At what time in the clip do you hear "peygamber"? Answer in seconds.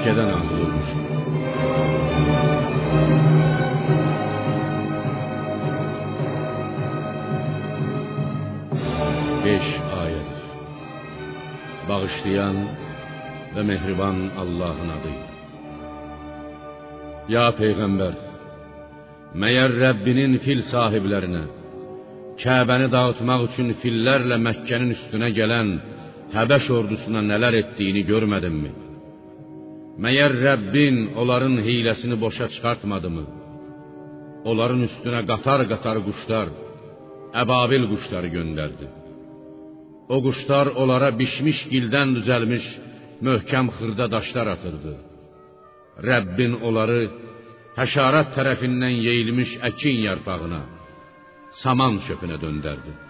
17.54-18.14